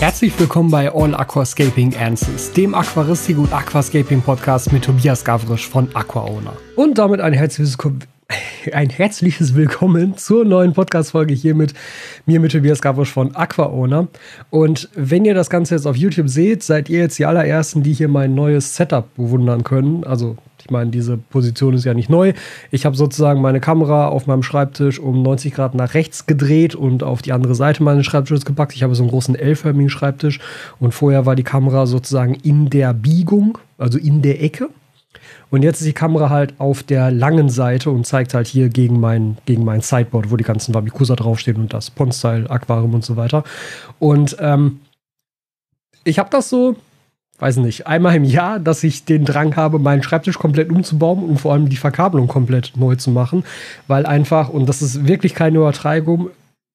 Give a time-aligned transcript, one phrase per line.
[0.00, 5.88] Herzlich willkommen bei All Aquascaping Answers, dem Aquaristik und Aquascaping Podcast mit Tobias Gavrisch von
[5.92, 6.52] AquaOwner.
[6.76, 7.76] Und damit ein herzliches,
[8.74, 11.74] ein herzliches Willkommen zur neuen Podcast-Folge hier mit
[12.26, 14.08] mir, mit Tobias Gavrisch von AquaOwner.
[14.50, 17.92] Und wenn ihr das Ganze jetzt auf YouTube seht, seid ihr jetzt die allerersten, die
[17.92, 20.04] hier mein neues Setup bewundern können.
[20.04, 22.32] Also ich meine, diese Position ist ja nicht neu.
[22.70, 27.02] Ich habe sozusagen meine Kamera auf meinem Schreibtisch um 90 Grad nach rechts gedreht und
[27.02, 28.74] auf die andere Seite meines Schreibtisches gepackt.
[28.74, 30.40] Ich habe so einen großen L-förmigen Schreibtisch
[30.80, 34.68] und vorher war die Kamera sozusagen in der Biegung, also in der Ecke.
[35.50, 39.00] Und jetzt ist die Kamera halt auf der langen Seite und zeigt halt hier gegen
[39.00, 43.16] mein, gegen mein Sideboard, wo die ganzen Wabikusa draufstehen und das Pond-Style, Aquarium und so
[43.16, 43.44] weiter.
[43.98, 44.80] Und ähm,
[46.04, 46.76] ich habe das so
[47.38, 51.40] weiß nicht, einmal im Jahr, dass ich den Drang habe, meinen Schreibtisch komplett umzubauen und
[51.40, 53.44] vor allem die Verkabelung komplett neu zu machen,
[53.86, 56.30] weil einfach, und das ist wirklich keine Übertreibung,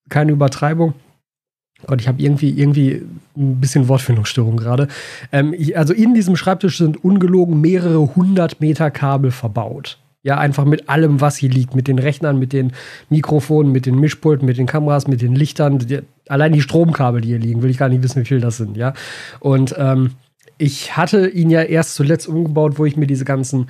[0.08, 0.94] keine Übertreibung,
[1.86, 3.02] Gott, ich habe irgendwie, irgendwie
[3.36, 4.88] ein bisschen Wortfindungsstörung gerade.
[5.32, 9.98] Ähm, also in diesem Schreibtisch sind ungelogen mehrere hundert Meter Kabel verbaut.
[10.22, 11.74] Ja, einfach mit allem, was hier liegt.
[11.74, 12.72] Mit den Rechnern, mit den
[13.10, 15.78] Mikrofonen, mit den Mischpulten, mit den Kameras, mit den Lichtern.
[15.78, 18.56] Die, allein die Stromkabel, die hier liegen, will ich gar nicht wissen, wie viel das
[18.56, 18.94] sind, ja.
[19.40, 20.12] Und ähm,
[20.56, 23.66] ich hatte ihn ja erst zuletzt umgebaut, wo ich mir diese ganzen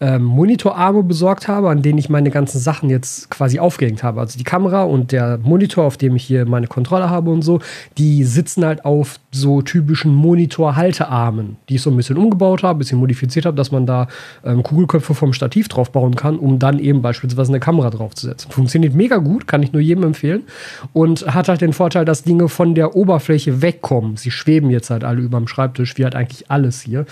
[0.00, 4.20] ähm, Monitorarme besorgt habe, an denen ich meine ganzen Sachen jetzt quasi aufgehängt habe.
[4.20, 7.60] Also die Kamera und der Monitor, auf dem ich hier meine Kontrolle habe und so,
[7.98, 12.78] die sitzen halt auf so typischen Monitor-Haltearmen, die ich so ein bisschen umgebaut habe, ein
[12.78, 14.06] bisschen modifiziert habe, dass man da
[14.44, 18.52] ähm, Kugelköpfe vom Stativ drauf bauen kann, um dann eben beispielsweise eine Kamera draufzusetzen.
[18.52, 20.44] Funktioniert mega gut, kann ich nur jedem empfehlen
[20.92, 24.16] und hat halt den Vorteil, dass Dinge von der Oberfläche wegkommen.
[24.16, 27.04] Sie schweben jetzt halt alle über dem Schreibtisch, wie halt eigentlich alles hier.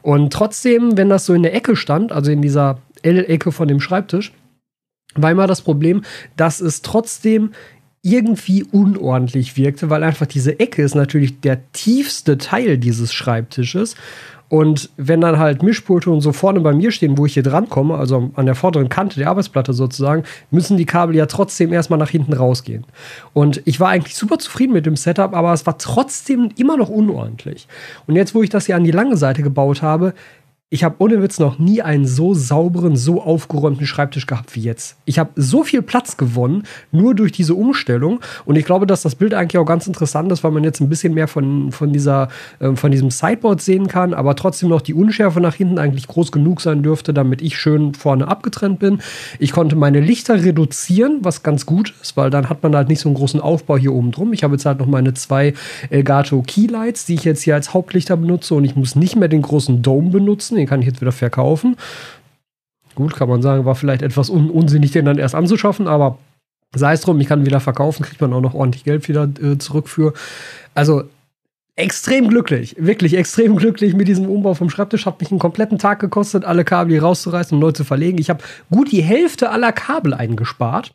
[0.00, 3.80] Und trotzdem, wenn das so in der Ecke stand, also in dieser L-Ecke von dem
[3.80, 4.32] Schreibtisch,
[5.14, 6.02] war immer das Problem,
[6.36, 7.52] dass es trotzdem
[8.02, 13.94] irgendwie unordentlich wirkte, weil einfach diese Ecke ist natürlich der tiefste Teil dieses Schreibtisches.
[14.48, 17.68] Und wenn dann halt Mischpulte und so vorne bei mir stehen, wo ich hier dran
[17.68, 22.00] komme, also an der vorderen Kante der Arbeitsplatte sozusagen, müssen die Kabel ja trotzdem erstmal
[22.00, 22.84] nach hinten rausgehen.
[23.32, 26.88] Und ich war eigentlich super zufrieden mit dem Setup, aber es war trotzdem immer noch
[26.88, 27.68] unordentlich.
[28.08, 30.14] Und jetzt, wo ich das hier an die lange Seite gebaut habe,
[30.72, 34.96] ich habe ohne Witz noch nie einen so sauberen, so aufgeräumten Schreibtisch gehabt wie jetzt.
[35.04, 38.20] Ich habe so viel Platz gewonnen, nur durch diese Umstellung.
[38.44, 40.88] Und ich glaube, dass das Bild eigentlich auch ganz interessant ist, weil man jetzt ein
[40.88, 42.28] bisschen mehr von, von, dieser,
[42.60, 46.30] äh, von diesem Sideboard sehen kann, aber trotzdem noch die Unschärfe nach hinten eigentlich groß
[46.30, 49.00] genug sein dürfte, damit ich schön vorne abgetrennt bin.
[49.40, 53.00] Ich konnte meine Lichter reduzieren, was ganz gut ist, weil dann hat man halt nicht
[53.00, 54.32] so einen großen Aufbau hier oben drum.
[54.32, 55.52] Ich habe jetzt halt noch meine zwei
[55.88, 59.42] Elgato Keylights, die ich jetzt hier als Hauptlichter benutze und ich muss nicht mehr den
[59.42, 61.76] großen Dome benutzen den kann ich jetzt wieder verkaufen.
[62.94, 66.18] Gut, kann man sagen, war vielleicht etwas un unsinnig, den dann erst anzuschaffen, aber
[66.74, 69.58] sei es drum, ich kann wieder verkaufen, kriegt man auch noch ordentlich Geld wieder äh,
[69.58, 70.12] zurück für.
[70.74, 71.04] Also
[71.76, 75.06] extrem glücklich, wirklich extrem glücklich mit diesem Umbau vom Schreibtisch.
[75.06, 78.18] Hat mich einen kompletten Tag gekostet, alle Kabel hier rauszureißen und neu zu verlegen.
[78.18, 80.92] Ich habe gut die Hälfte aller Kabel eingespart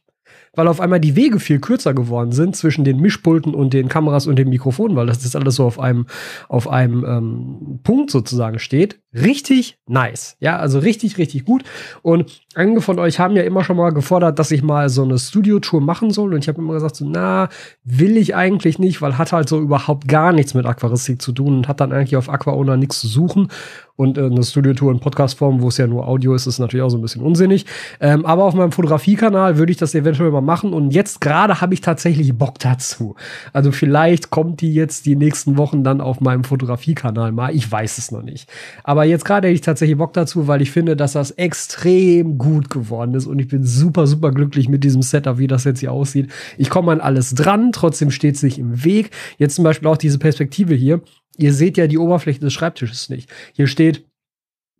[0.55, 4.27] weil auf einmal die Wege viel kürzer geworden sind zwischen den Mischpulten und den Kameras
[4.27, 6.05] und dem Mikrofon, weil das jetzt alles so auf einem,
[6.49, 8.99] auf einem ähm, Punkt sozusagen steht.
[9.13, 10.35] Richtig nice.
[10.39, 11.63] Ja, also richtig, richtig gut.
[12.01, 15.17] Und einige von euch haben ja immer schon mal gefordert, dass ich mal so eine
[15.17, 16.33] Studio-Tour machen soll.
[16.33, 17.47] Und ich habe immer gesagt, so, na,
[17.85, 21.57] will ich eigentlich nicht, weil hat halt so überhaupt gar nichts mit Aquaristik zu tun
[21.57, 23.49] und hat dann eigentlich auf Aquaona nichts zu suchen.
[23.95, 26.89] Und äh, eine Studiotour in Podcastform, wo es ja nur Audio ist, ist natürlich auch
[26.89, 27.65] so ein bisschen unsinnig.
[27.99, 30.73] Ähm, aber auf meinem Fotografiekanal würde ich das eventuell mal machen.
[30.73, 33.15] Und jetzt gerade habe ich tatsächlich Bock dazu.
[33.53, 37.55] Also vielleicht kommt die jetzt die nächsten Wochen dann auf meinem Fotografiekanal mal.
[37.55, 38.49] Ich weiß es noch nicht.
[38.83, 42.69] Aber jetzt gerade hätte ich tatsächlich Bock dazu, weil ich finde, dass das extrem gut
[42.69, 43.27] geworden ist.
[43.27, 46.31] Und ich bin super, super glücklich mit diesem Setup, wie das jetzt hier aussieht.
[46.57, 49.11] Ich komme an alles dran, trotzdem steht es nicht im Weg.
[49.37, 51.01] Jetzt zum Beispiel auch diese Perspektive hier
[51.37, 53.29] Ihr seht ja die Oberfläche des Schreibtisches nicht.
[53.53, 54.05] Hier steht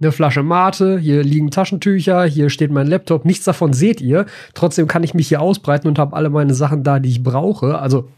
[0.02, 3.24] eine Flasche Mate, hier liegen Taschentücher, hier steht mein Laptop.
[3.24, 4.26] Nichts davon seht ihr.
[4.54, 7.80] Trotzdem kann ich mich hier ausbreiten und habe alle meine Sachen da, die ich brauche.
[7.80, 8.10] Also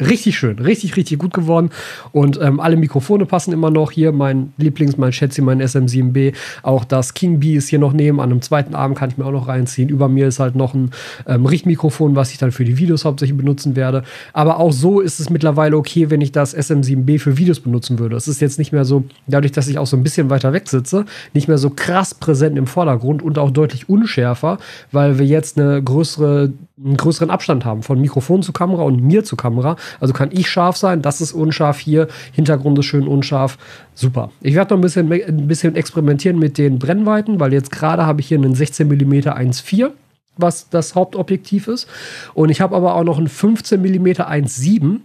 [0.00, 1.70] richtig schön, richtig, richtig gut geworden.
[2.12, 3.90] Und ähm, alle Mikrofone passen immer noch.
[3.90, 6.34] Hier mein Lieblings, mein Schätzchen, mein SM7B.
[6.62, 8.20] Auch das King Bee ist hier noch neben.
[8.20, 9.88] An einem zweiten Arm kann ich mir auch noch reinziehen.
[9.88, 10.90] Über mir ist halt noch ein
[11.26, 14.02] ähm, Richtmikrofon, was ich dann für die Videos hauptsächlich benutzen werde.
[14.32, 18.16] Aber auch so ist es mittlerweile okay, wenn ich das SM7B für Videos benutzen würde.
[18.16, 20.68] Es ist jetzt nicht mehr so, dadurch, dass ich auch so ein bisschen weiter weg
[20.68, 21.04] sitze,
[21.34, 24.58] nicht mehr so krass präsent im Vordergrund und auch deutlich unschärfer,
[24.90, 29.24] weil wir jetzt eine größere, einen größeren Abstand haben von Mikrofon zu Kamera und mir
[29.24, 29.76] zu Kamera.
[30.00, 33.58] Also kann ich scharf sein, das ist unscharf hier, Hintergrund ist schön unscharf.
[33.94, 34.30] Super.
[34.40, 38.20] Ich werde noch ein bisschen, ein bisschen experimentieren mit den Brennweiten, weil jetzt gerade habe
[38.20, 39.90] ich hier einen 16 mm 1.4
[40.38, 41.86] was das Hauptobjektiv ist.
[42.32, 45.00] Und ich habe aber auch noch einen 15 mm 1.7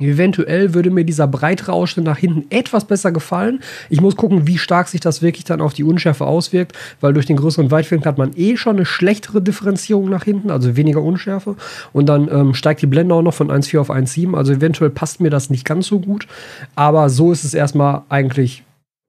[0.00, 3.60] Eventuell würde mir dieser breitere Ausschnitt nach hinten etwas besser gefallen.
[3.90, 7.26] Ich muss gucken, wie stark sich das wirklich dann auf die Unschärfe auswirkt, weil durch
[7.26, 11.56] den größeren Weitwinkel hat man eh schon eine schlechtere Differenzierung nach hinten, also weniger Unschärfe.
[11.92, 14.36] Und dann ähm, steigt die Blende auch noch von 1,4 auf 1,7.
[14.36, 16.28] Also eventuell passt mir das nicht ganz so gut.
[16.76, 18.62] Aber so ist es erstmal eigentlich,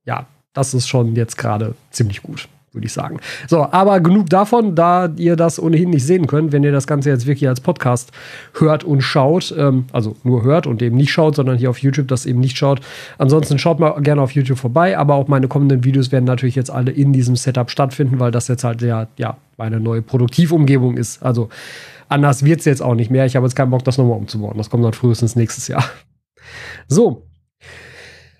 [0.07, 3.19] ja, das ist schon jetzt gerade ziemlich gut würde ich sagen.
[3.47, 7.09] So, aber genug davon, da ihr das ohnehin nicht sehen könnt, wenn ihr das Ganze
[7.09, 8.11] jetzt wirklich als Podcast
[8.53, 12.07] hört und schaut, ähm, also nur hört und eben nicht schaut, sondern hier auf YouTube
[12.07, 12.81] das eben nicht schaut.
[13.17, 16.69] Ansonsten schaut mal gerne auf YouTube vorbei, aber auch meine kommenden Videos werden natürlich jetzt
[16.71, 21.23] alle in diesem Setup stattfinden, weil das jetzt halt ja, ja meine neue Produktivumgebung ist.
[21.23, 21.49] Also
[22.07, 23.25] anders wird es jetzt auch nicht mehr.
[23.25, 24.57] Ich habe jetzt keinen Bock, das nochmal umzubauen.
[24.57, 25.83] Das kommt dann frühestens nächstes Jahr.
[26.87, 27.25] So.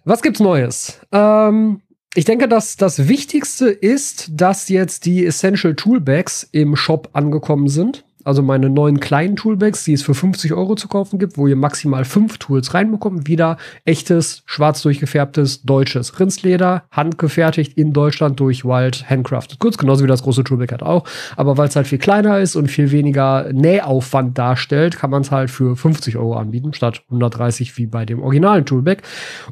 [0.06, 1.00] Was gibt's Neues?
[1.12, 1.81] Ähm,
[2.15, 8.03] ich denke, dass das Wichtigste ist, dass jetzt die Essential Toolbags im Shop angekommen sind
[8.30, 11.56] also meine neuen kleinen Toolbags, die es für 50 Euro zu kaufen gibt, wo ihr
[11.56, 13.28] maximal fünf Tools reinbekommt.
[13.28, 20.08] Wieder echtes, schwarz durchgefärbtes, deutsches Rindsleder, handgefertigt in Deutschland durch Wild Handcrafted Goods, genauso wie
[20.08, 21.06] das große Toolbag hat auch.
[21.38, 25.31] Aber weil es halt viel kleiner ist und viel weniger Nähaufwand darstellt, kann man es
[25.31, 29.02] halt für 50 Euro anbieten, statt 130 wie bei dem originalen Toolbag.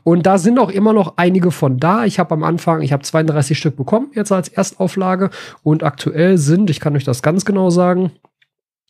[0.04, 2.06] Und da sind auch immer noch einige von da.
[2.06, 5.32] Ich habe am Anfang, ich habe 32 Stück bekommen, jetzt als Erstauflage.
[5.64, 8.12] Und aktuell sind, ich kann euch das ganz genau sagen,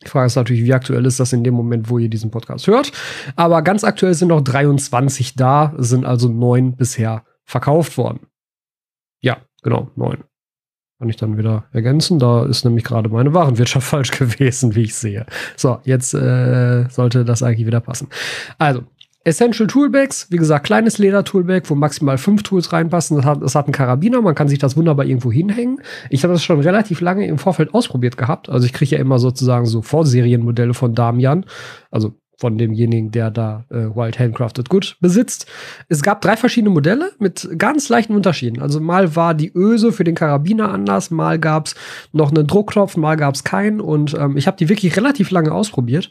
[0.04, 2.66] die Frage ist natürlich, wie aktuell ist das in dem Moment, wo ihr diesen Podcast
[2.66, 2.92] hört.
[3.34, 8.20] Aber ganz aktuell sind noch 23 da, sind also neun bisher verkauft worden.
[9.20, 10.24] Ja, genau, neun.
[10.98, 12.18] Kann ich dann wieder ergänzen.
[12.18, 15.26] Da ist nämlich gerade meine Warenwirtschaft falsch gewesen, wie ich sehe.
[15.56, 18.08] So, jetzt äh, sollte das eigentlich wieder passen.
[18.58, 18.84] Also,
[19.28, 23.16] Essential Toolbags, wie gesagt, kleines Leder-Toolbag, wo maximal fünf Tools reinpassen.
[23.16, 25.80] Das hat, das hat einen Karabiner, man kann sich das wunderbar irgendwo hinhängen.
[26.10, 28.48] Ich habe das schon relativ lange im Vorfeld ausprobiert gehabt.
[28.48, 31.44] Also ich kriege ja immer sozusagen so Vorserienmodelle von Damian.
[31.90, 35.46] Also von demjenigen, der da äh, Wild Handcrafted Good besitzt.
[35.88, 38.62] Es gab drei verschiedene Modelle mit ganz leichten Unterschieden.
[38.62, 41.74] Also mal war die Öse für den Karabiner anders, mal gab's
[42.12, 43.80] noch einen Druckknopf, mal gab's keinen.
[43.80, 46.10] Und ähm, ich habe die wirklich relativ lange ausprobiert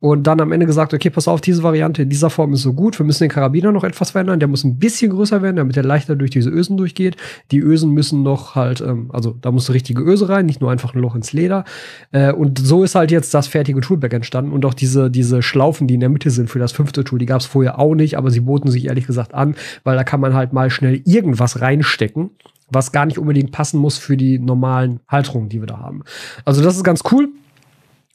[0.00, 2.72] und dann am Ende gesagt, okay, pass auf, diese Variante in dieser Form ist so
[2.72, 2.98] gut.
[2.98, 4.40] Wir müssen den Karabiner noch etwas verändern.
[4.40, 7.16] Der muss ein bisschen größer werden, damit er leichter durch diese Ösen durchgeht.
[7.52, 10.72] Die Ösen müssen noch halt, ähm, also da muss eine richtige Öse rein, nicht nur
[10.72, 11.64] einfach ein Loch ins Leder.
[12.10, 15.67] Äh, und so ist halt jetzt das fertige Toolback entstanden und auch diese, diese Schlau
[15.68, 17.94] Schlaufen, die in der Mitte sind für das fünfte Tool, die gab es vorher auch
[17.94, 19.54] nicht, aber sie boten sich ehrlich gesagt an,
[19.84, 22.30] weil da kann man halt mal schnell irgendwas reinstecken,
[22.70, 26.04] was gar nicht unbedingt passen muss für die normalen Halterungen, die wir da haben.
[26.46, 27.28] Also das ist ganz cool.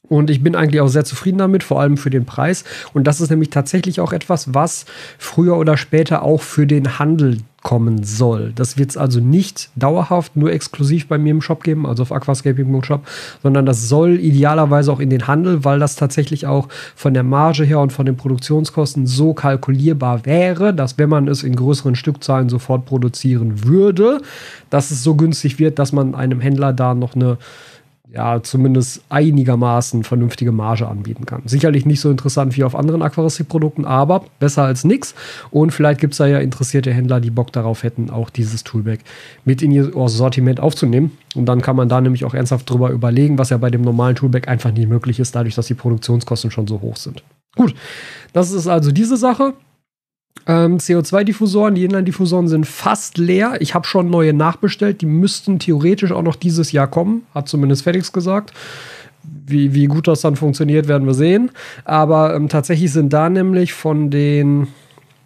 [0.09, 2.65] Und ich bin eigentlich auch sehr zufrieden damit, vor allem für den Preis.
[2.93, 4.85] Und das ist nämlich tatsächlich auch etwas, was
[5.17, 8.51] früher oder später auch für den Handel kommen soll.
[8.53, 12.11] Das wird es also nicht dauerhaft nur exklusiv bei mir im Shop geben, also auf
[12.11, 13.07] Aquascaping Shop,
[13.41, 17.63] sondern das soll idealerweise auch in den Handel, weil das tatsächlich auch von der Marge
[17.63, 22.49] her und von den Produktionskosten so kalkulierbar wäre, dass wenn man es in größeren Stückzahlen
[22.49, 24.21] sofort produzieren würde,
[24.69, 27.37] dass es so günstig wird, dass man einem Händler da noch eine
[28.13, 31.41] ja, zumindest einigermaßen vernünftige Marge anbieten kann.
[31.45, 35.15] Sicherlich nicht so interessant wie auf anderen Aquaristikprodukten, aber besser als nichts.
[35.49, 38.99] Und vielleicht gibt es da ja interessierte Händler, die Bock darauf hätten, auch dieses Toolbag
[39.45, 41.17] mit in ihr Sortiment aufzunehmen.
[41.33, 44.15] Und dann kann man da nämlich auch ernsthaft drüber überlegen, was ja bei dem normalen
[44.15, 47.23] Toolbag einfach nicht möglich ist, dadurch, dass die Produktionskosten schon so hoch sind.
[47.55, 47.73] Gut,
[48.31, 49.53] das ist also diese Sache.
[50.45, 53.55] Ähm, CO2-Diffusoren, die Inline-Diffusoren sind fast leer.
[53.59, 55.01] Ich habe schon neue nachbestellt.
[55.01, 58.53] Die müssten theoretisch auch noch dieses Jahr kommen, hat zumindest Felix gesagt.
[59.23, 61.51] Wie, wie gut das dann funktioniert, werden wir sehen.
[61.85, 64.67] Aber ähm, tatsächlich sind da nämlich von den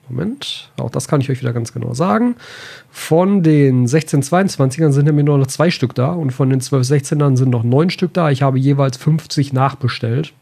[0.09, 2.35] Moment, auch das kann ich euch wieder ganz genau sagen.
[2.89, 7.49] Von den 1622ern sind nämlich nur noch zwei Stück da und von den 1216ern sind
[7.49, 8.31] noch neun Stück da.
[8.31, 10.33] Ich habe jeweils 50 nachbestellt.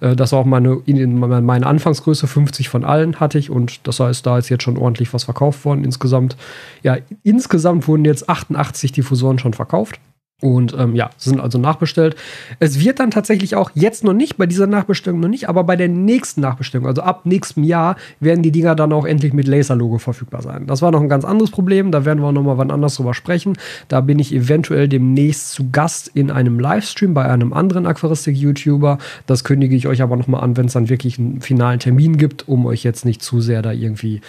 [0.00, 4.24] Äh, das war auch meine, meine Anfangsgröße, 50 von allen hatte ich und das heißt,
[4.26, 5.84] da ist jetzt schon ordentlich was verkauft worden.
[5.84, 6.36] Insgesamt,
[6.82, 10.00] ja, insgesamt wurden jetzt 88 Diffusoren schon verkauft.
[10.40, 12.16] Und ähm, ja, sind also nachbestellt.
[12.60, 15.76] Es wird dann tatsächlich auch jetzt noch nicht, bei dieser Nachbestellung noch nicht, aber bei
[15.76, 19.98] der nächsten Nachbestellung, also ab nächstem Jahr, werden die Dinger dann auch endlich mit Laserlogo
[19.98, 20.66] verfügbar sein.
[20.66, 23.12] Das war noch ein ganz anderes Problem, da werden wir noch mal wann anders drüber
[23.12, 23.58] sprechen.
[23.88, 28.96] Da bin ich eventuell demnächst zu Gast in einem Livestream bei einem anderen Aquaristik-YouTuber.
[29.26, 32.16] Das kündige ich euch aber noch mal an, wenn es dann wirklich einen finalen Termin
[32.16, 34.22] gibt, um euch jetzt nicht zu sehr da irgendwie,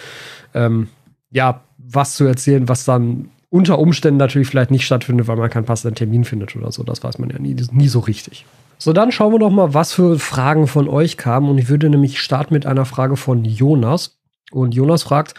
[0.52, 0.88] ähm,
[1.30, 5.66] ja, was zu erzählen, was dann unter Umständen natürlich vielleicht nicht stattfindet, weil man keinen
[5.66, 6.82] passenden Termin findet oder so.
[6.84, 8.46] Das weiß man ja nie, nie so richtig.
[8.78, 11.50] So, dann schauen wir doch mal, was für Fragen von euch kamen.
[11.50, 14.16] Und ich würde nämlich starten mit einer Frage von Jonas.
[14.52, 15.34] Und Jonas fragt,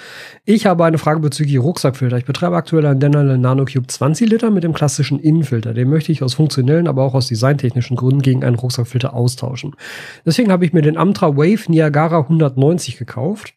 [0.46, 2.18] ich habe eine Frage bezüglich Rucksackfilter.
[2.18, 5.74] Ich betreibe aktuell einen Dennerle Nano Cube 20 Liter mit dem klassischen Innenfilter.
[5.74, 9.76] Den möchte ich aus funktionellen, aber auch aus designtechnischen Gründen gegen einen Rucksackfilter austauschen.
[10.24, 13.56] Deswegen habe ich mir den Amtra Wave Niagara 190 gekauft.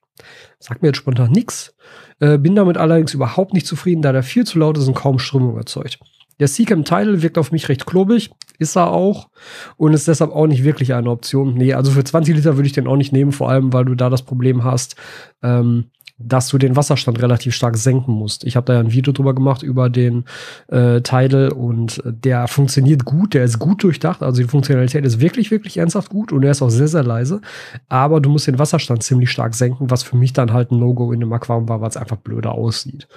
[0.59, 1.75] Sagt mir jetzt spontan nichts.
[2.21, 5.19] Äh, bin damit allerdings überhaupt nicht zufrieden, da der viel zu laut ist und kaum
[5.19, 5.99] Strömung erzeugt.
[6.39, 9.29] Der Seacam Title wirkt auf mich recht klobig, ist er auch
[9.77, 11.55] und ist deshalb auch nicht wirklich eine Option.
[11.55, 13.95] Nee, also für 20 Liter würde ich den auch nicht nehmen, vor allem weil du
[13.95, 14.97] da das Problem hast,
[15.43, 18.45] ähm, dass du den Wasserstand relativ stark senken musst.
[18.45, 20.25] Ich habe da ja ein Video drüber gemacht über den
[20.69, 25.51] äh, Tidal und der funktioniert gut, der ist gut durchdacht, also die Funktionalität ist wirklich,
[25.51, 27.41] wirklich ernsthaft gut und er ist auch sehr, sehr leise,
[27.89, 31.13] aber du musst den Wasserstand ziemlich stark senken, was für mich dann halt ein Logo
[31.13, 33.09] in dem Aquarium war, weil es einfach blöder aussieht.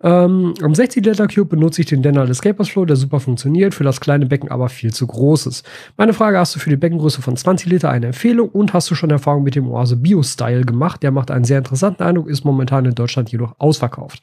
[0.00, 3.84] Ähm, am 60 Liter Cube benutze ich den Dental Escapers Flow, der super funktioniert, für
[3.84, 5.68] das kleine Becken aber viel zu groß ist.
[5.96, 8.94] Meine Frage, hast du für die Beckengröße von 20 Liter eine Empfehlung und hast du
[8.94, 11.02] schon Erfahrung mit dem Oase Bio Style gemacht?
[11.02, 14.22] Der macht einen sehr interessanten Eindruck, ist momentan in Deutschland jedoch ausverkauft.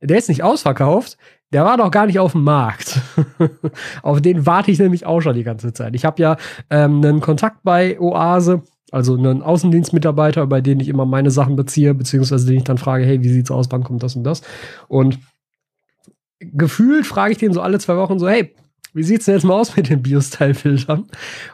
[0.00, 1.16] Der ist nicht ausverkauft,
[1.52, 2.98] der war doch gar nicht auf dem Markt.
[4.02, 5.94] auf den warte ich nämlich auch schon die ganze Zeit.
[5.94, 6.36] Ich habe ja
[6.70, 8.62] ähm, einen Kontakt bei Oase
[8.92, 13.04] also einen Außendienstmitarbeiter, bei dem ich immer meine Sachen beziehe, beziehungsweise den ich dann frage,
[13.04, 14.42] hey, wie sieht's aus, wann kommt das und das?
[14.86, 15.18] Und
[16.38, 18.54] gefühlt frage ich den so alle zwei Wochen so, hey,
[18.92, 21.06] wie sieht's denn jetzt mal aus mit den Biostyle-Filtern?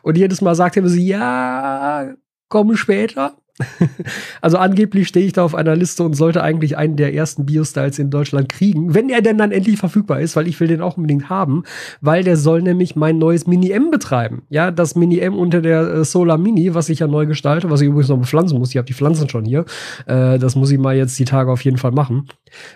[0.02, 2.12] Und jedes Mal sagt er mir so, ja,
[2.48, 3.36] komm später.
[4.40, 7.98] also angeblich stehe ich da auf einer Liste und sollte eigentlich einen der ersten Bio-Styles
[7.98, 10.96] in Deutschland kriegen, wenn er denn dann endlich verfügbar ist, weil ich will den auch
[10.96, 11.64] unbedingt haben,
[12.00, 14.42] weil der soll nämlich mein neues Mini-M betreiben.
[14.48, 17.88] Ja, das Mini-M unter der äh, Solar Mini, was ich ja neu gestalte, was ich
[17.88, 18.70] übrigens noch bepflanzen muss.
[18.70, 19.64] Ich habe die Pflanzen schon hier.
[20.06, 22.28] Äh, das muss ich mal jetzt die Tage auf jeden Fall machen.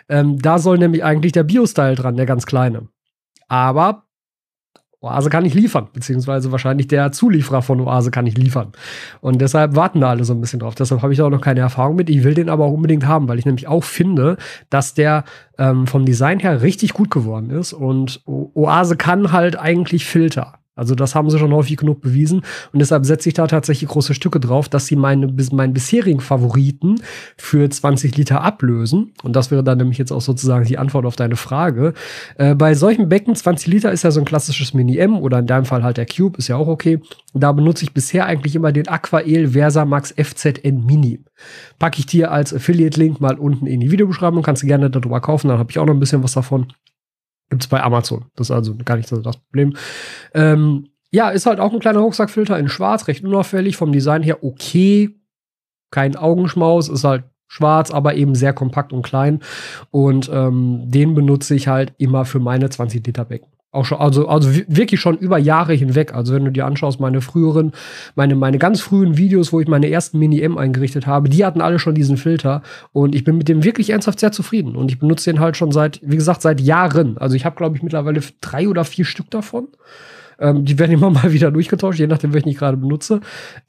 [0.09, 2.89] Ähm, da soll nämlich eigentlich der Bio-Style dran, der ganz kleine.
[3.49, 4.05] Aber
[5.03, 8.73] Oase kann ich liefern, beziehungsweise wahrscheinlich der Zulieferer von Oase kann ich liefern.
[9.21, 10.77] Und deshalb warten da alle so ein bisschen drauf.
[10.77, 12.09] Deshalb habe ich da auch noch keine Erfahrung mit.
[12.09, 14.37] Ich will den aber auch unbedingt haben, weil ich nämlich auch finde,
[14.71, 15.25] dass der
[15.59, 17.73] ähm, vom Design her richtig gut geworden ist.
[17.73, 20.62] Und Oase kann halt eigentlich Filter.
[20.75, 24.15] Also das haben sie schon häufig genug bewiesen und deshalb setze ich da tatsächlich große
[24.15, 27.01] Stücke drauf, dass sie meine, meinen bisherigen Favoriten
[27.37, 29.13] für 20 Liter ablösen.
[29.23, 31.93] Und das wäre dann nämlich jetzt auch sozusagen die Antwort auf deine Frage.
[32.37, 35.67] Äh, bei solchen Becken, 20 Liter ist ja so ein klassisches Mini-M oder in deinem
[35.67, 37.01] Fall halt der Cube, ist ja auch okay.
[37.35, 41.21] Da benutze ich bisher eigentlich immer den Aquael Versamax FZN Mini.
[41.79, 45.49] Packe ich dir als Affiliate-Link mal unten in die Videobeschreibung, kannst du gerne darüber kaufen,
[45.49, 46.73] dann habe ich auch noch ein bisschen was davon.
[47.51, 48.27] Gibt es bei Amazon.
[48.37, 49.77] Das ist also gar nicht so das Problem.
[50.35, 54.43] Ähm, ja, ist halt auch ein kleiner Rucksackfilter in schwarz, recht unauffällig, vom Design her
[54.43, 55.11] okay.
[55.91, 59.41] Kein Augenschmaus, ist halt schwarz, aber eben sehr kompakt und klein.
[59.91, 63.52] Und ähm, den benutze ich halt immer für meine 20 Liter Becken.
[63.75, 66.13] Auch schon, also, also wirklich schon über Jahre hinweg.
[66.15, 67.73] Also wenn du dir anschaust, meine früheren,
[68.15, 71.79] meine, meine ganz frühen Videos, wo ich meine ersten Mini-M eingerichtet habe, die hatten alle
[71.79, 72.63] schon diesen Filter.
[72.93, 74.77] Und ich bin mit dem wirklich ernsthaft sehr zufrieden.
[74.77, 77.17] Und ich benutze den halt schon seit, wie gesagt, seit Jahren.
[77.17, 79.69] Also ich habe, glaube ich, mittlerweile drei oder vier Stück davon.
[80.39, 83.21] Ähm, die werden immer mal wieder durchgetauscht, je nachdem, welchen ich gerade benutze.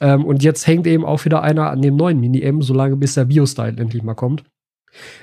[0.01, 3.23] Ähm, und jetzt hängt eben auch wieder einer an dem neuen Mini-M, solange bis der
[3.23, 4.43] Bio-Style endlich mal kommt.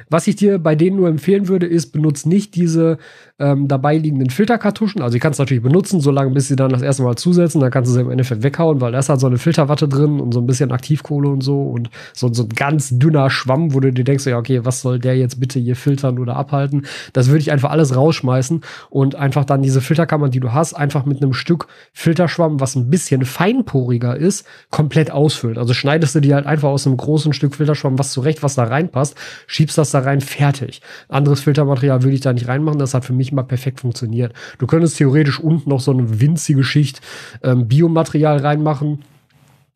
[0.09, 2.99] Was ich dir bei denen nur empfehlen würde, ist, benutze nicht diese
[3.41, 5.03] ähm, dabei liegenden Filterkartuschen.
[5.03, 7.61] Also, ich kann es natürlich benutzen, solange bis sie dann das erste Mal zusetzen.
[7.61, 10.21] Dann kannst du sie im Endeffekt weghauen, weil da ist halt so eine Filterwatte drin
[10.21, 13.81] und so ein bisschen Aktivkohle und so und so, so ein ganz dünner Schwamm, wo
[13.81, 16.87] du dir denkst, ja, okay, was soll der jetzt bitte hier filtern oder abhalten?
[17.13, 21.05] Das würde ich einfach alles rausschmeißen und einfach dann diese Filterkammern, die du hast, einfach
[21.05, 25.59] mit einem Stück Filterschwamm, was ein bisschen feinporiger ist, komplett ausfüllen.
[25.59, 28.65] Also schneidest du dir halt einfach aus einem großen Stück Filterschwamm was zurecht, was da
[28.65, 29.17] reinpasst,
[29.47, 30.83] schiebst das da rein, fertig.
[31.09, 34.33] Anderes Filtermaterial würde ich da nicht reinmachen, das hat für mich immer perfekt funktioniert.
[34.59, 37.01] Du könntest theoretisch unten noch so eine winzige Schicht
[37.43, 39.01] ähm, Biomaterial reinmachen.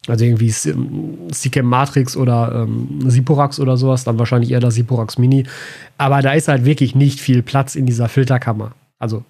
[0.06, 5.44] Also irgendwie Sicam Matrix oder ähm, Siporax oder sowas, dann wahrscheinlich eher das Siporax Mini.
[5.96, 8.72] Aber da ist halt wirklich nicht viel Platz in dieser Filterkammer.
[8.98, 9.24] Also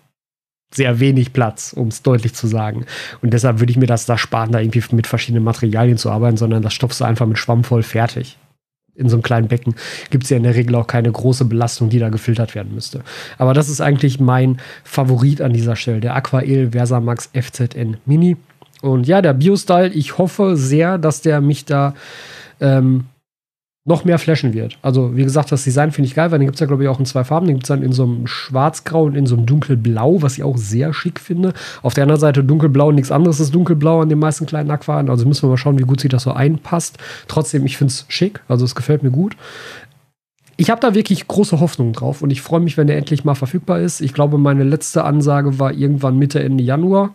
[0.72, 2.86] sehr wenig Platz, um es deutlich zu sagen.
[3.22, 6.36] Und deshalb würde ich mir das da sparen, da irgendwie mit verschiedenen Materialien zu arbeiten,
[6.36, 8.36] sondern das stopfst du einfach mit Schwamm voll fertig
[8.96, 9.74] in so einem kleinen Becken
[10.10, 13.00] gibt es ja in der Regel auch keine große Belastung, die da gefiltert werden müsste.
[13.38, 18.36] Aber das ist eigentlich mein Favorit an dieser Stelle, der Aquael Versamax FZN Mini.
[18.82, 21.94] Und ja, der Bio-Style, ich hoffe sehr, dass der mich da
[22.60, 23.06] ähm,
[23.86, 24.78] noch mehr flashen wird.
[24.80, 26.88] Also, wie gesagt, das Design finde ich geil, weil den gibt es ja, glaube ich,
[26.88, 27.46] auch in zwei Farben.
[27.46, 30.42] Den gibt es dann in so einem Schwarzgrau und in so einem Dunkelblau, was ich
[30.42, 31.52] auch sehr schick finde.
[31.82, 35.10] Auf der anderen Seite Dunkelblau nichts anderes ist Dunkelblau an den meisten kleinen Aquarien.
[35.10, 36.96] Also müssen wir mal schauen, wie gut sich das so einpasst.
[37.28, 38.40] Trotzdem, ich finde es schick.
[38.48, 39.36] Also, es gefällt mir gut.
[40.56, 43.34] Ich habe da wirklich große Hoffnung drauf und ich freue mich, wenn der endlich mal
[43.34, 44.00] verfügbar ist.
[44.00, 47.14] Ich glaube, meine letzte Ansage war irgendwann Mitte, Ende Januar.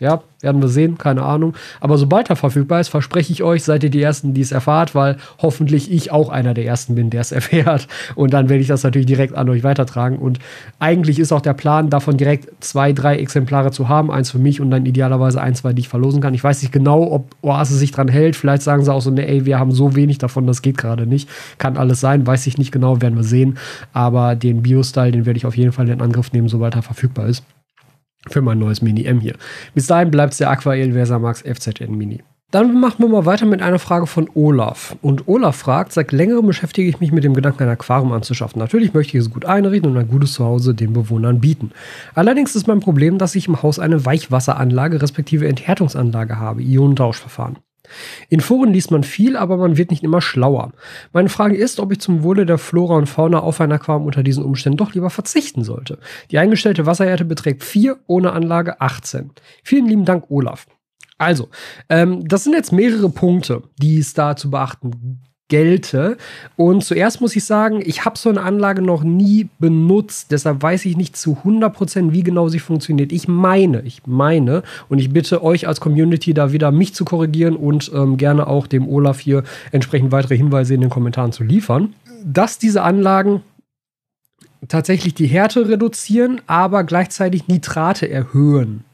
[0.00, 1.54] Ja, werden wir sehen, keine Ahnung.
[1.78, 4.94] Aber sobald er verfügbar ist, verspreche ich euch, seid ihr die Ersten, die es erfahrt,
[4.94, 7.86] weil hoffentlich ich auch einer der Ersten bin, der es erfährt.
[8.14, 10.16] Und dann werde ich das natürlich direkt an euch weitertragen.
[10.16, 10.38] Und
[10.78, 14.10] eigentlich ist auch der Plan, davon direkt zwei, drei Exemplare zu haben.
[14.10, 16.32] Eins für mich und dann idealerweise ein, zwei, die ich verlosen kann.
[16.32, 18.36] Ich weiß nicht genau, ob Oase sich dran hält.
[18.36, 21.06] Vielleicht sagen sie auch so, ne, ey, wir haben so wenig davon, das geht gerade
[21.06, 21.28] nicht.
[21.58, 23.58] Kann alles sein, weiß ich nicht genau, werden wir sehen.
[23.92, 27.26] Aber den Bio-Style, den werde ich auf jeden Fall in Angriff nehmen, sobald er verfügbar
[27.26, 27.44] ist
[28.28, 29.36] für mein neues Mini M hier.
[29.74, 32.22] Bis dahin bleibt es der Aquael Versamax FZN Mini.
[32.50, 34.96] Dann machen wir mal weiter mit einer Frage von Olaf.
[35.02, 38.58] Und Olaf fragt, seit längerem beschäftige ich mich mit dem Gedanken, ein Aquarium anzuschaffen.
[38.58, 41.70] Natürlich möchte ich es gut einrichten und ein gutes Zuhause den Bewohnern bieten.
[42.14, 47.58] Allerdings ist mein Problem, dass ich im Haus eine Weichwasseranlage respektive Enthärtungsanlage habe, Ionentauschverfahren.
[48.28, 50.72] In Foren liest man viel, aber man wird nicht immer schlauer.
[51.12, 54.22] Meine Frage ist, ob ich zum Wohle der Flora und Fauna auf ein Aquarium unter
[54.22, 55.98] diesen Umständen doch lieber verzichten sollte.
[56.30, 59.30] Die eingestellte Wasserhärte beträgt 4, ohne Anlage 18.
[59.64, 60.66] Vielen lieben Dank, Olaf.
[61.18, 61.48] Also,
[61.88, 65.20] ähm, das sind jetzt mehrere Punkte, die es da zu beachten
[65.50, 66.16] gelte.
[66.56, 70.30] Und zuerst muss ich sagen, ich habe so eine Anlage noch nie benutzt.
[70.30, 73.12] Deshalb weiß ich nicht zu 100%, wie genau sie funktioniert.
[73.12, 77.56] Ich meine, ich meine, und ich bitte euch als Community da wieder mich zu korrigieren
[77.56, 81.92] und ähm, gerne auch dem Olaf hier entsprechend weitere Hinweise in den Kommentaren zu liefern,
[82.24, 83.42] dass diese Anlagen
[84.68, 88.84] tatsächlich die Härte reduzieren, aber gleichzeitig Nitrate erhöhen.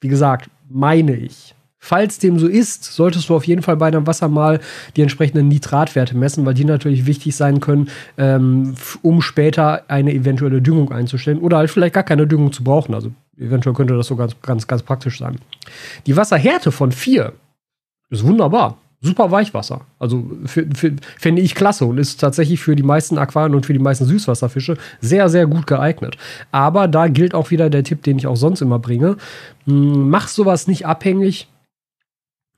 [0.00, 1.54] Wie gesagt, meine ich.
[1.82, 4.60] Falls dem so ist, solltest du auf jeden Fall bei deinem Wasser mal
[4.96, 10.60] die entsprechenden Nitratwerte messen, weil die natürlich wichtig sein können, ähm, um später eine eventuelle
[10.60, 12.94] Düngung einzustellen oder halt vielleicht gar keine Düngung zu brauchen.
[12.94, 15.38] Also eventuell könnte das so ganz, ganz, ganz praktisch sein.
[16.06, 17.32] Die Wasserhärte von 4
[18.10, 18.76] ist wunderbar.
[19.00, 19.80] Super Weichwasser.
[19.98, 24.04] Also finde ich klasse und ist tatsächlich für die meisten Aquarien und für die meisten
[24.04, 26.18] Süßwasserfische sehr, sehr gut geeignet.
[26.52, 29.16] Aber da gilt auch wieder der Tipp, den ich auch sonst immer bringe.
[29.64, 31.48] Hm, mach sowas nicht abhängig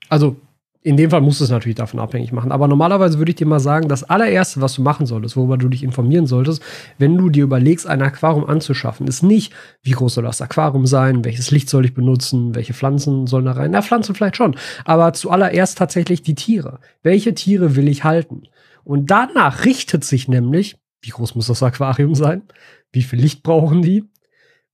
[0.09, 0.37] also
[0.83, 2.51] in dem Fall musst du es natürlich davon abhängig machen.
[2.51, 5.69] Aber normalerweise würde ich dir mal sagen, das allererste, was du machen solltest, worüber du
[5.69, 6.61] dich informieren solltest,
[6.97, 11.23] wenn du dir überlegst, ein Aquarium anzuschaffen, ist nicht, wie groß soll das Aquarium sein,
[11.23, 13.71] welches Licht soll ich benutzen, welche Pflanzen sollen da rein.
[13.71, 14.55] Na, Pflanzen vielleicht schon.
[14.83, 16.79] Aber zuallererst tatsächlich die Tiere.
[17.01, 18.43] Welche Tiere will ich halten?
[18.83, 22.43] Und danach richtet sich nämlich, wie groß muss das Aquarium sein?
[22.91, 24.03] Wie viel Licht brauchen die?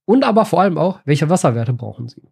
[0.06, 2.24] Und aber vor allem auch, welche Wasserwerte brauchen sie?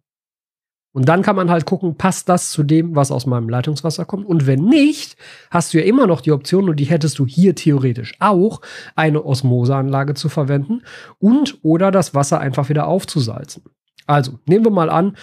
[0.98, 4.26] Und dann kann man halt gucken, passt das zu dem, was aus meinem Leitungswasser kommt?
[4.26, 5.16] Und wenn nicht,
[5.48, 8.62] hast du ja immer noch die Option, und die hättest du hier theoretisch auch,
[8.96, 10.82] eine Osmoseanlage zu verwenden
[11.20, 13.62] und oder das Wasser einfach wieder aufzusalzen.
[14.08, 15.16] Also, nehmen wir mal an,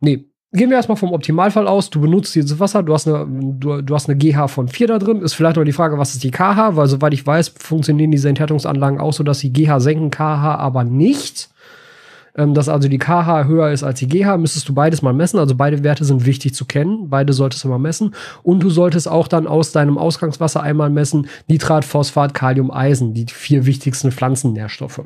[0.00, 1.90] nee, gehen wir erstmal vom Optimalfall aus.
[1.90, 4.98] Du benutzt dieses Wasser, du hast eine, du, du hast eine GH von 4 da
[4.98, 5.20] drin.
[5.20, 6.76] Ist vielleicht noch die Frage, was ist die KH?
[6.76, 10.82] Weil soweit ich weiß, funktionieren diese Enthärtungsanlagen auch so, dass sie GH senken, KH aber
[10.84, 11.50] nicht
[12.36, 15.38] ähm, dass also die KH höher ist als die GH, müsstest du beides mal messen.
[15.38, 17.08] Also beide Werte sind wichtig zu kennen.
[17.10, 18.14] Beide solltest du mal messen.
[18.42, 23.26] Und du solltest auch dann aus deinem Ausgangswasser einmal messen Nitrat, Phosphat, Kalium, Eisen, die
[23.26, 25.02] vier wichtigsten Pflanzennährstoffe.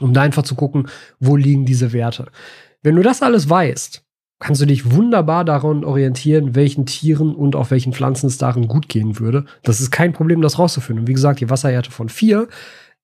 [0.00, 2.26] Um da einfach zu gucken, wo liegen diese Werte.
[2.82, 4.02] Wenn du das alles weißt,
[4.40, 8.88] kannst du dich wunderbar daran orientieren, welchen Tieren und auf welchen Pflanzen es darin gut
[8.88, 9.44] gehen würde.
[9.62, 11.02] Das ist kein Problem, das rauszufinden.
[11.02, 12.48] Und wie gesagt, die Wasserhärte von vier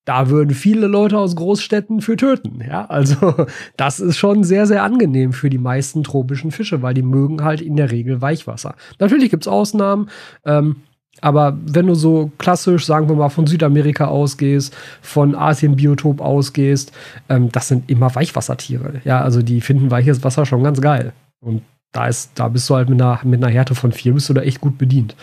[0.07, 2.61] da würden viele Leute aus Großstädten für töten.
[2.67, 7.03] Ja, also das ist schon sehr, sehr angenehm für die meisten tropischen Fische, weil die
[7.03, 8.77] mögen halt in der Regel Weichwasser.
[8.99, 10.09] Natürlich gibt's Ausnahmen,
[10.45, 10.77] ähm,
[11.23, 16.93] aber wenn du so klassisch, sagen wir mal, von Südamerika ausgehst, von Asienbiotop ausgehst,
[17.29, 19.01] ähm, das sind immer Weichwassertiere.
[19.05, 21.13] Ja, also die finden weiches Wasser schon ganz geil.
[21.41, 24.29] Und da ist, da bist du halt mit einer, mit einer Härte von vier, bist
[24.29, 25.17] du da echt gut bedient.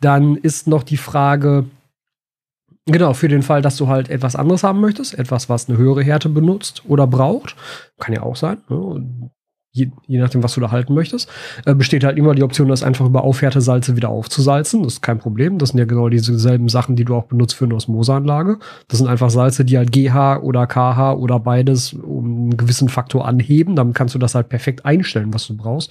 [0.00, 1.64] Dann ist noch die Frage,
[2.86, 6.02] Genau, für den Fall, dass du halt etwas anderes haben möchtest, etwas, was eine höhere
[6.02, 7.56] Härte benutzt oder braucht,
[7.98, 9.30] kann ja auch sein, ne?
[9.74, 11.28] je, je, nachdem, was du da halten möchtest,
[11.66, 14.84] äh, besteht halt immer die Option, das einfach über Aufhärtesalze wieder aufzusalzen.
[14.84, 15.58] Das ist kein Problem.
[15.58, 18.58] Das sind ja genau dieselben Sachen, die du auch benutzt für eine Osmoseanlage.
[18.88, 23.26] Das sind einfach Salze, die halt GH oder KH oder beides um einen gewissen Faktor
[23.26, 23.74] anheben.
[23.74, 25.90] Damit kannst du das halt perfekt einstellen, was du brauchst.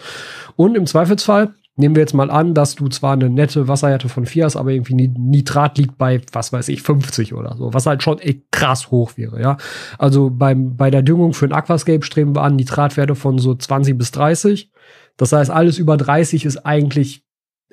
[0.56, 4.28] Und im Zweifelsfall Nehmen wir jetzt mal an, dass du zwar eine nette Wasserhärte von
[4.28, 8.04] 4 hast, aber irgendwie Nitrat liegt bei, was weiß ich, 50 oder so, was halt
[8.04, 9.58] schon echt krass hoch wäre, ja.
[9.98, 13.98] Also beim, bei der Düngung für ein Aquascape streben wir an Nitratwerte von so 20
[13.98, 14.72] bis 30.
[15.18, 17.26] Das heißt, alles über 30 ist eigentlich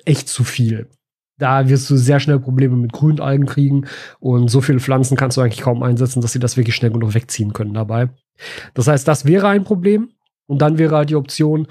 [0.05, 0.89] echt zu viel.
[1.37, 3.85] Da wirst du sehr schnell Probleme mit Grünalgen kriegen
[4.19, 7.13] und so viele Pflanzen kannst du eigentlich kaum einsetzen, dass sie das wirklich schnell genug
[7.13, 8.09] wegziehen können dabei.
[8.73, 10.09] Das heißt, das wäre ein Problem.
[10.47, 11.67] Und dann wäre halt die Option,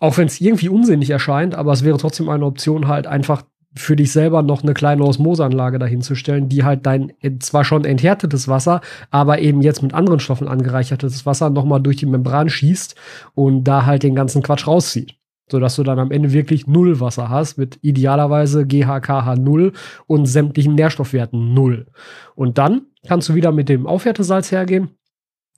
[0.00, 3.42] auch wenn es irgendwie unsinnig erscheint, aber es wäre trotzdem eine Option, halt einfach
[3.74, 8.80] für dich selber noch eine kleine Osmoseanlage dahinzustellen, die halt dein zwar schon enthärtetes Wasser,
[9.10, 12.94] aber eben jetzt mit anderen Stoffen angereichertes Wasser nochmal durch die Membran schießt
[13.34, 15.14] und da halt den ganzen Quatsch rauszieht.
[15.50, 19.72] Sodass du dann am Ende wirklich null Wasser hast, mit idealerweise GHKH 0
[20.06, 21.86] und sämtlichen Nährstoffwerten 0.
[22.34, 24.97] Und dann kannst du wieder mit dem Aufwertesalz hergehen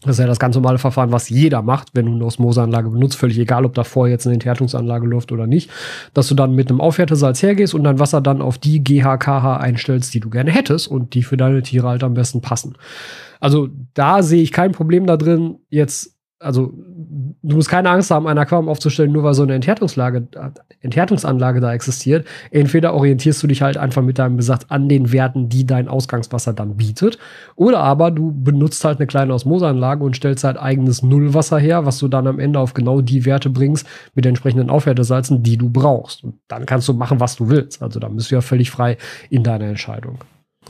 [0.03, 3.17] das ist ja das ganz normale Verfahren, was jeder macht, wenn du eine Osmoseanlage benutzt,
[3.17, 5.71] völlig egal, ob davor jetzt eine Enthärtungsanlage läuft oder nicht,
[6.15, 10.15] dass du dann mit einem Aufhärtesalz hergehst und dein Wasser dann auf die GHKH einstellst,
[10.15, 12.77] die du gerne hättest und die für deine Tiere halt am besten passen.
[13.41, 16.73] Also da sehe ich kein Problem da drin, jetzt also
[17.43, 20.27] du musst keine Angst haben, ein Aquarium aufzustellen, nur weil so eine Enthärtungslage,
[20.81, 22.27] Enthärtungsanlage da existiert.
[22.51, 26.55] Entweder orientierst du dich halt einfach mit deinem Besatz an den Werten, die dein Ausgangswasser
[26.55, 27.19] dann bietet,
[27.57, 31.99] oder aber du benutzt halt eine kleine Osmoseanlage und stellst halt eigenes Nullwasser her, was
[31.99, 35.69] du dann am Ende auf genau die Werte bringst mit den entsprechenden Aufwertesalzen, die du
[35.69, 36.25] brauchst.
[36.25, 37.83] Und dann kannst du machen, was du willst.
[37.83, 38.97] Also da bist du ja völlig frei
[39.29, 40.19] in deiner Entscheidung.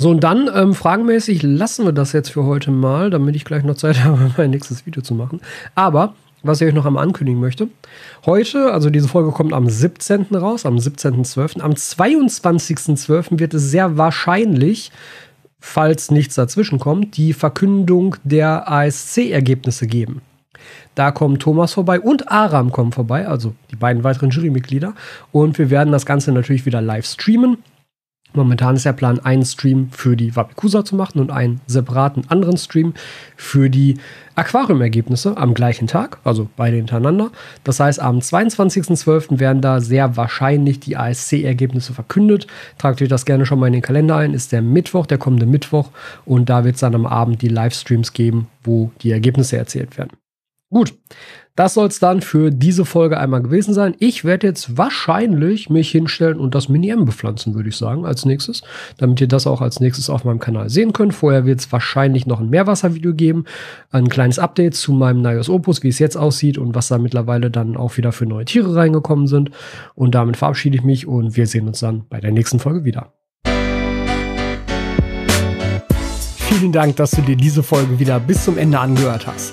[0.00, 3.64] So, und dann ähm, fragenmäßig lassen wir das jetzt für heute mal, damit ich gleich
[3.64, 5.42] noch Zeit habe, mein nächstes Video zu machen.
[5.74, 7.68] Aber was ich euch noch einmal ankündigen möchte.
[8.24, 10.34] Heute, also diese Folge kommt am 17.
[10.34, 11.60] raus, am 17.12.
[11.60, 13.38] Am 22.12.
[13.38, 14.90] wird es sehr wahrscheinlich,
[15.58, 20.22] falls nichts dazwischen kommt, die Verkündung der ASC-Ergebnisse geben.
[20.94, 24.94] Da kommt Thomas vorbei und Aram kommen vorbei, also die beiden weiteren Jurymitglieder.
[25.30, 27.58] Und wir werden das Ganze natürlich wieder live streamen.
[28.32, 32.56] Momentan ist der Plan, einen Stream für die Wapikusa zu machen und einen separaten anderen
[32.56, 32.94] Stream
[33.36, 33.98] für die
[34.36, 37.30] Aquarium-Ergebnisse am gleichen Tag, also beide hintereinander.
[37.64, 39.38] Das heißt, am 22.12.
[39.38, 42.46] werden da sehr wahrscheinlich die ASC-Ergebnisse verkündet.
[42.78, 44.32] Tragt euch das gerne schon mal in den Kalender ein.
[44.32, 45.90] Ist der Mittwoch, der kommende Mittwoch.
[46.24, 50.12] Und da wird es dann am Abend die Livestreams geben, wo die Ergebnisse erzählt werden.
[50.70, 50.94] Gut,
[51.60, 53.94] das soll es dann für diese Folge einmal gewesen sein.
[53.98, 58.62] Ich werde jetzt wahrscheinlich mich hinstellen und das Mini-M bepflanzen, würde ich sagen, als nächstes,
[58.96, 61.14] damit ihr das auch als nächstes auf meinem Kanal sehen könnt.
[61.14, 63.44] Vorher wird es wahrscheinlich noch ein Meerwasservideo geben,
[63.90, 67.50] ein kleines Update zu meinem Naios Opus, wie es jetzt aussieht und was da mittlerweile
[67.50, 69.50] dann auch wieder für neue Tiere reingekommen sind.
[69.94, 73.12] Und damit verabschiede ich mich und wir sehen uns dann bei der nächsten Folge wieder.
[76.38, 79.52] Vielen Dank, dass du dir diese Folge wieder bis zum Ende angehört hast.